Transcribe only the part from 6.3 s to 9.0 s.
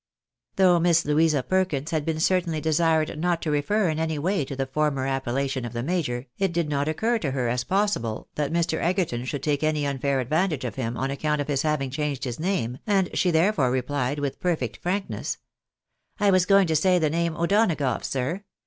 it did not occur to her as possible that Mr.